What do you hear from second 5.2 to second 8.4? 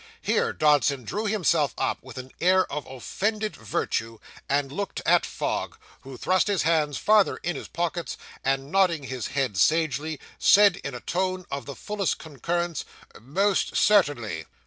Fogg, who thrust his hands farther in his pockets,